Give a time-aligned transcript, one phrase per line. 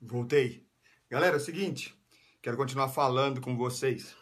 [0.00, 0.64] Voltei.
[1.10, 1.92] Galera, é o seguinte,
[2.40, 4.14] quero continuar falando com vocês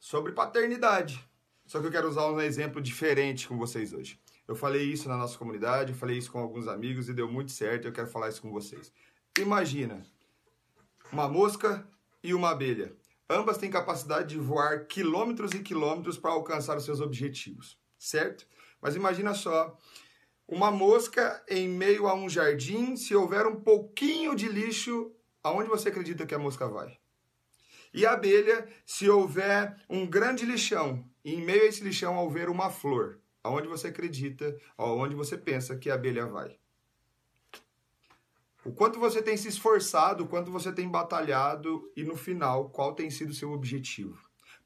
[0.00, 1.24] sobre paternidade.
[1.64, 4.20] Só que eu quero usar um exemplo diferente com vocês hoje.
[4.48, 7.52] Eu falei isso na nossa comunidade, eu falei isso com alguns amigos e deu muito
[7.52, 8.92] certo, eu quero falar isso com vocês.
[9.38, 10.04] Imagina
[11.12, 11.86] uma mosca
[12.22, 12.96] e uma abelha.
[13.30, 18.46] Ambas têm capacidade de voar quilômetros e quilômetros para alcançar os seus objetivos, certo?
[18.80, 19.76] Mas imagina só
[20.48, 25.88] uma mosca em meio a um jardim, se houver um pouquinho de lixo, aonde você
[25.88, 26.98] acredita que a mosca vai?
[27.92, 32.48] E a abelha, se houver um grande lixão, e em meio a esse lixão houver
[32.48, 36.58] uma flor, aonde você acredita, aonde você pensa que a abelha vai?
[38.64, 42.94] O quanto você tem se esforçado, o quanto você tem batalhado e no final, qual
[42.94, 44.18] tem sido o seu objetivo?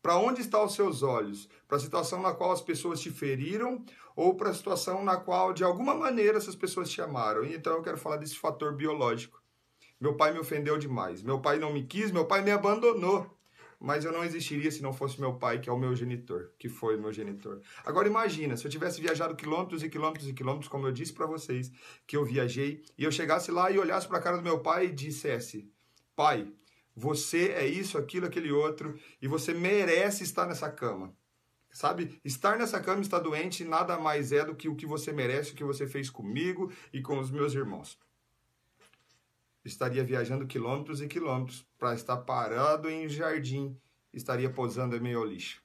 [0.03, 1.49] Para onde estão os seus olhos?
[1.69, 3.85] Para a situação na qual as pessoas te feriram
[4.17, 7.45] ou para a situação na qual, de alguma maneira, essas pessoas te amaram?
[7.45, 9.43] Então eu quero falar desse fator biológico.
[10.01, 11.23] Meu pai me ofendeu demais.
[11.23, 13.39] Meu pai não me quis, meu pai me abandonou.
[13.79, 16.69] Mas eu não existiria se não fosse meu pai, que é o meu genitor, que
[16.69, 17.61] foi meu genitor.
[17.85, 21.27] Agora imagina, se eu tivesse viajado quilômetros e quilômetros e quilômetros, como eu disse para
[21.27, 21.73] vocês,
[22.07, 24.87] que eu viajei, e eu chegasse lá e olhasse para a cara do meu pai
[24.87, 25.71] e dissesse:
[26.15, 26.53] Pai,
[27.01, 31.17] você é isso, aquilo, aquele outro, e você merece estar nessa cama.
[31.73, 32.21] Sabe?
[32.23, 35.55] Estar nessa cama estar doente nada mais é do que o que você merece, o
[35.55, 37.99] que você fez comigo e com os meus irmãos.
[39.65, 43.75] Estaria viajando quilômetros e quilômetros para estar parado em jardim,
[44.13, 45.63] estaria posando em meio ao lixo.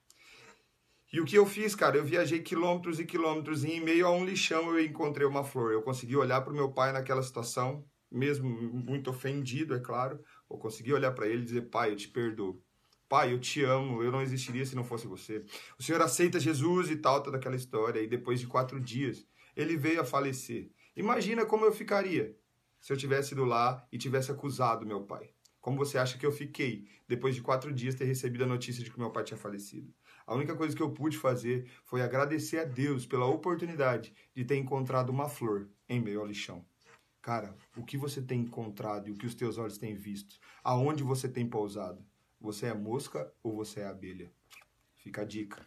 [1.11, 1.97] E o que eu fiz, cara?
[1.97, 5.73] Eu viajei quilômetros e quilômetros e em meio a um lixão eu encontrei uma flor.
[5.73, 10.57] Eu consegui olhar para o meu pai naquela situação, mesmo muito ofendido, é claro, eu
[10.57, 12.61] consegui olhar para ele e dizer: Pai, eu te perdoo.
[13.07, 15.45] Pai, eu te amo, eu não existiria se não fosse você.
[15.77, 18.01] O Senhor aceita Jesus e tal, toda aquela história.
[18.01, 20.71] E depois de quatro dias, ele veio a falecer.
[20.95, 22.35] Imagina como eu ficaria
[22.79, 25.29] se eu tivesse ido lá e tivesse acusado meu pai.
[25.59, 28.91] Como você acha que eu fiquei depois de quatro dias ter recebido a notícia de
[28.91, 29.91] que meu pai tinha falecido?
[30.27, 34.57] A única coisa que eu pude fazer foi agradecer a Deus pela oportunidade de ter
[34.57, 36.65] encontrado uma flor em meio ao lixão.
[37.25, 40.39] Cara, o que você tem encontrado e o que os teus olhos têm visto?
[40.63, 42.05] Aonde você tem pousado?
[42.39, 44.31] Você é mosca ou você é abelha?
[44.93, 45.65] Fica a dica.